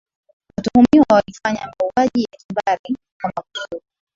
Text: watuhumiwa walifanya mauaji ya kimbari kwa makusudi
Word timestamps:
watuhumiwa 0.57 1.05
walifanya 1.09 1.73
mauaji 1.79 2.21
ya 2.21 2.27
kimbari 2.37 2.97
kwa 3.21 3.31
makusudi 3.35 3.81